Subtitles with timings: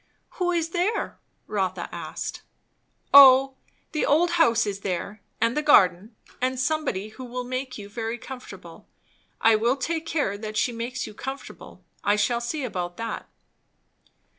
[0.39, 2.41] "Who is there?" Rotha asked.
[3.13, 3.53] "O
[3.91, 8.17] the old house is there, and the garden; and somebody who will make you very
[8.17, 8.87] comfortable.
[9.41, 11.83] I will take care that she makes you comfortable.
[12.03, 13.29] I shall see about that."